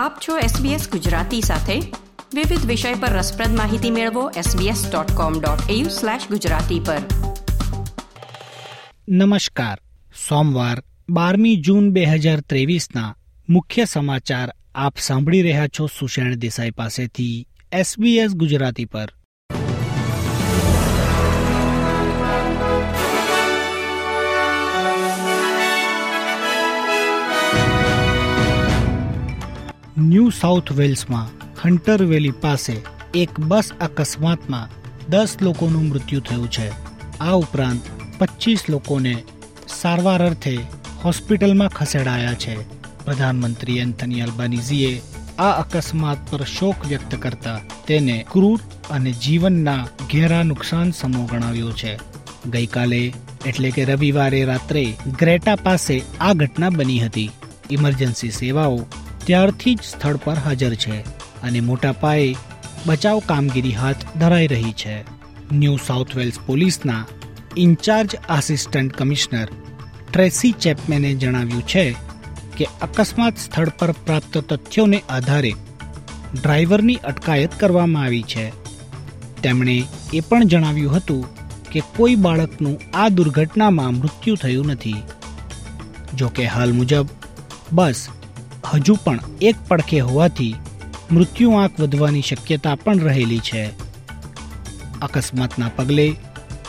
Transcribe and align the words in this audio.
આપ 0.00 0.18
છો 0.28 0.38
SBS 0.38 0.90
ગુજરાતી 0.90 1.40
સાથે. 1.40 1.80
વિવિધ 2.34 2.66
વિષય 2.66 2.94
પર 2.94 3.08
રસપ્રદ 3.08 3.56
માહિતી 3.56 3.90
મેળવો 3.90 4.30
sbs.com.au/gujarati 4.30 6.80
પર. 6.80 6.98
નમસ્કાર. 9.08 9.78
સોમવાર, 10.28 10.82
બારમી 11.08 11.56
જૂન 11.56 11.92
બે 11.92 12.04
હજાર 12.04 12.40
ત્રેવીસના 12.40 13.16
મુખ્ય 13.48 13.84
સમાચાર 13.84 14.54
આપ 14.74 14.98
સાંભળી 14.98 15.42
રહ્યા 15.42 15.68
છો 15.68 15.86
સુષેણ 15.86 16.34
દેસાઈ 16.34 16.70
પાસેથી. 16.70 17.48
SBS 17.74 18.26
ગુજરાતી 18.26 18.84
પર. 18.84 19.12
ન્યૂ 30.00 30.30
સાઉથ 30.30 30.72
વેલ્સમાં 30.72 31.28
હન્ટર 31.64 32.04
વેલી 32.04 32.30
પાસે 32.30 32.76
એક 33.14 33.40
બસ 33.40 33.70
અકસ્માતમાં 33.80 34.68
દસ 35.08 35.36
લોકોનું 35.42 35.88
મૃત્યુ 35.88 36.20
થયું 36.20 36.50
છે. 36.50 36.70
આ 37.18 37.32
ઉપરાંત 37.32 37.80
પચીસ 38.18 38.64
લોકોને 38.68 39.22
સારવાર 39.68 40.26
અર્થે 40.26 40.58
હોસ્પિટલમાં 41.04 41.68
ખસેડાયા 41.68 42.34
છે. 42.34 42.56
પ્રધાનમંત્રી 43.04 43.78
એન્થની 43.78 44.20
અલ્બાનીઝીએ 44.20 45.02
આ 45.38 45.50
અકસ્માત 45.52 46.30
પર 46.30 46.44
શોક 46.44 46.86
વ્યક્ત 46.86 47.14
કરતા 47.14 47.60
તેને 47.86 48.26
ક્રૂર 48.32 48.60
અને 48.90 49.12
જીવનના 49.12 49.88
ઘેરા 50.12 50.42
નુકસાન 50.42 50.90
સમો 50.90 51.28
ગણાવ્યો 51.32 51.70
છે. 51.70 51.98
ગઈકાલે, 52.50 53.12
એટલે 53.46 53.70
કે 53.70 53.84
રવિવારે 53.84 54.44
રાત્રે, 54.44 54.96
ગ્રેટા 55.18 55.56
પાસે 55.56 56.02
આ 56.20 56.32
ઘટના 56.32 56.70
બની 56.70 56.98
હતી. 56.98 57.30
ઇમરજન્સી 57.70 58.30
સેવાઓ 58.30 58.86
ત્યારથી 59.30 59.74
જ 59.74 59.78
સ્થળ 59.82 60.16
પર 60.16 60.34
હાજર 60.34 60.74
છે 60.74 61.00
અને 61.42 61.60
મોટા 61.60 61.92
પાયે 61.92 62.36
બચાવ 62.86 63.18
કામગીરી 63.18 63.72
હાથ 63.72 64.18
ધરાઈ 64.18 64.46
રહી 64.46 64.72
છે. 64.72 65.04
ન્યૂ 65.52 65.76
સાઉથ 65.76 66.16
વેલ્સ 66.16 66.38
પોલીસના 66.46 67.06
ઇન્ચાર્જ 67.56 68.16
આસિસ્ટન્ટ 68.28 68.96
કમિશનર 68.96 69.48
ટ્રેસી 70.12 70.52
ચેપમેને 70.52 71.14
જણાવ્યું 71.14 71.66
છે 71.66 71.96
કે 72.56 72.68
અકસ્માત 72.82 73.38
સ્થળ 73.38 73.68
પર 73.68 73.92
પ્રાપ્ત 73.92 74.38
તથ્યોને 74.38 75.02
આધારે 75.08 75.54
ડ્રાઈવરની 76.42 76.94
અટકાયત 76.94 77.54
કરવામાં 77.60 78.02
આવી 78.02 78.22
છે. 78.22 78.52
તેમણે 79.42 79.84
એ 80.12 80.20
પણ 80.20 80.44
જણાવ્યું 80.44 80.96
હતું 80.96 81.24
કે 81.70 81.80
કોઈ 81.96 82.14
બાળકનું 82.14 82.80
આ 82.94 83.08
દુર્ઘટનામાં 83.08 83.94
મૃત્યુ 83.94 84.34
થયું 84.34 84.66
નથી. 84.66 85.02
જો 86.14 86.28
કે 86.28 86.46
હાલ 86.46 86.72
મુજબ 86.72 87.06
બસ 87.72 88.08
હજુ 88.74 88.94
પણ 89.04 89.20
એક 89.40 89.56
પડખે 89.68 90.00
હોવાથી 90.00 90.54
મૃત્યુ 91.12 91.52
આંક 91.52 91.80
વધવાની 91.80 92.22
શક્યતા 92.22 92.74
પણ 92.74 92.98
રહેલી 92.98 93.38
છે. 93.38 93.64
અકસ્માતના 95.02 95.70
પગલે 95.76 96.16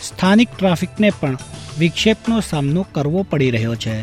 સ્થાનિક 0.03 0.49
ટ્રાફિકને 0.59 1.11
પણ 1.19 1.38
વિક્ષેપનો 1.80 2.39
સામનો 2.39 2.85
કરવો 2.91 3.23
પડી 3.23 3.52
રહ્યો 3.52 3.75
છે. 3.75 3.97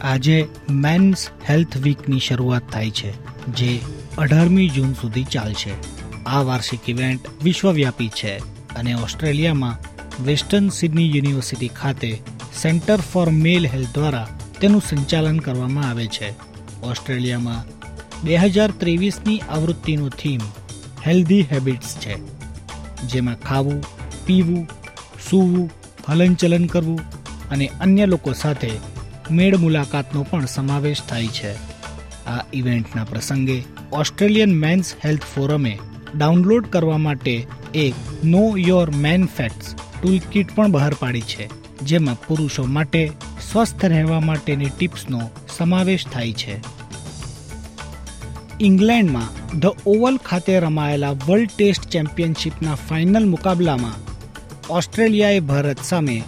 આજે 0.00 0.48
મેન્સ 0.70 1.28
હેલ્થ 1.50 1.76
વીકની 1.76 2.18
શરૂઆત 2.18 2.62
થાય 2.72 2.90
છે, 2.90 3.12
જે 3.52 3.80
અઢારમી 4.18 4.68
જૂન 4.68 4.92
સુધી 4.92 5.24
ચાલશે. 5.24 5.72
આ 6.26 6.42
વાર્ષિક 6.42 6.88
ઇવેન્ટ 6.88 7.20
વિશ્વવ્યાપી 7.42 8.08
છે 8.08 8.38
અને 8.74 8.94
ઓસ્ટ્રેલિયામાં 8.94 9.80
વેસ્ટર્ન 10.24 10.68
સિડની 10.68 11.16
યુનિવર્સિટી 11.16 11.68
ખાતે 11.68 12.20
સેન્ટર 12.62 12.96
ફોર 12.96 13.30
મેલ 13.30 13.66
હેલ્થ 13.66 13.94
દ્વારા 13.94 14.28
તેનું 14.60 14.82
સંચાલન 14.88 15.38
કરવામાં 15.38 15.90
આવે 15.90 16.06
છે. 16.06 16.30
ઓસ્ટ્રેલિયામાં 16.82 17.64
બે 18.24 18.36
હજાર 18.36 18.70
ત્રેવીસની 18.70 19.38
આવૃત્તિનું 19.38 20.10
થીમ 20.10 20.40
હેલ્ધી 21.06 21.42
હેબિટ્સ 21.42 21.96
છે, 21.96 22.14
જેમાં 23.06 23.40
ખાવું, 23.40 23.84
પીવું, 24.26 24.68
સૂવું, 25.30 25.70
હલનચલન 26.08 26.66
કરવું 26.66 27.00
અને 27.50 27.66
અન્ય 27.80 28.06
લોકો 28.06 28.32
સાથે 28.32 28.70
મેળ 29.30 29.56
મુલાકાતનો 29.56 30.22
પણ 30.22 30.46
સમાવેશ 30.46 31.02
થાય 31.02 31.26
છે. 31.26 31.52
આ 32.26 32.44
ઇવેન્ટના 32.52 33.04
પ્રસંગે 33.04 33.64
ઓસ્ટ્રેલિયન 33.92 34.54
મેન્સ 34.54 34.94
હેલ્થ 35.04 35.22
ફોરમે 35.22 35.78
ડાઉનલોડ 36.16 36.66
કરવા 36.66 36.98
માટે 36.98 37.46
એક 37.74 37.94
know 38.24 38.56
your 38.56 38.90
man 38.90 39.26
facts 39.26 39.74
tool 39.74 40.18
kit 40.18 40.54
પણ 40.54 40.70
બહાર 40.70 40.94
પાડી 40.94 41.20
છે, 41.20 41.48
જેમાં 41.82 42.20
પુરુષો 42.26 42.64
માટે 42.66 43.12
સ્વસ્થ 43.52 43.84
રહેવા 43.84 44.20
માટેની 44.20 44.64
ટિપ્સનો 44.64 45.30
સમાવેશ 45.56 46.06
થાય 46.06 46.32
છે. 46.32 46.77
ઇંગ્લેન્ડમાં 48.60 49.58
ધ 49.58 49.66
ઓવલ 49.86 50.16
ખાતે 50.16 50.58
રમાયેલા 50.58 51.10
વર્લ્ડ 51.10 51.50
ટેસ્ટ 51.58 51.88
ચેમ્પિયનશિપના 51.88 52.74
ફાઇનલ 52.74 53.28
મુકાબલામાં 53.28 53.94
ઓસ્ટ્રેલિયાએ 54.70 55.40
ભારત 55.40 55.82
સામે 55.82 56.22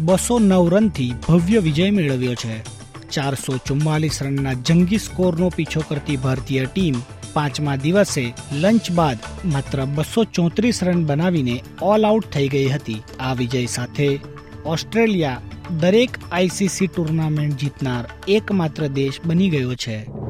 બસો 0.00 0.38
નવ 0.38 0.68
રનથી 0.68 1.14
ભવ્ય 1.28 1.58
વિજય 1.58 1.90
મેળવ્યો 1.90 2.34
છે. 2.34 2.62
ચારસો 3.08 3.56
ચુમ્માલીસ 3.56 4.22
રનના 4.22 4.52
જંગી 4.52 4.98
સ્કોરનો 4.98 5.48
પીછો 5.48 5.80
કરતી 5.88 6.16
ભારતીય 6.16 6.64
ટીમ 6.64 6.94
પાંચમા 7.32 7.76
દિવસે 7.76 8.34
લંચ 8.52 8.92
બાદ 8.92 9.18
માત્ર 9.44 9.84
બસો 9.84 10.24
ચોત્રીસ 10.24 10.82
રન 10.82 11.06
બનાવીને 11.06 11.62
ઓલ 11.82 12.04
આઉટ 12.04 12.30
થઈ 12.30 12.48
ગઈ 12.48 12.68
હતી. 12.68 13.02
આ 13.20 13.32
વિજય 13.32 13.66
સાથે 13.66 14.20
ઓસ્ટ્રેલિયા 14.64 15.40
દરેક 15.80 16.10
આઈસીસી 16.32 16.86
ટુર્નામેન્ટ 16.86 17.56
જીતનાર 17.56 18.04
એકમાત્ર 18.28 18.86
દેશ 18.86 19.20
બની 19.24 19.50
ગયો 19.50 19.74
છે. 19.74 20.23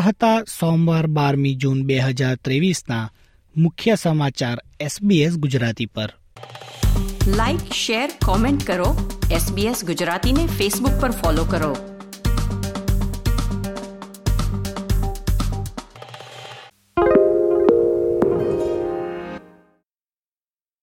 આ 0.00 0.02
હતા 0.02 0.44
સોમવાર 0.60 1.06
બારમી 1.06 1.54
જૂન 1.54 1.84
બે 1.84 1.98
હજાર 1.98 2.36
ત્રેવીસના 2.44 3.10
મુખ્ય 3.56 3.94
સમાચાર 3.94 4.58
એસબીએસ 4.80 5.36
ગુજરાતી 5.36 5.86
પર. 5.86 6.14
લાઇક 7.26 7.72
શેર 7.72 8.10
કોમેન્ટ 8.24 8.66
કરો. 8.66 9.20
એસબીએસ 9.30 9.84
ગુજરાતીને 9.84 10.46
ફેસબુક 10.46 11.00
પર 11.00 11.10
ફોલો 11.10 11.44
કરો. 11.44 11.89